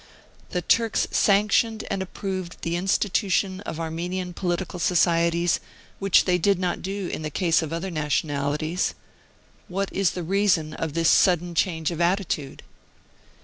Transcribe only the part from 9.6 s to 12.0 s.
54 Conclusion What is the reason of this sudden change